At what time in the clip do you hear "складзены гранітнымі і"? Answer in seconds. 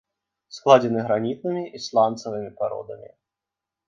0.59-1.81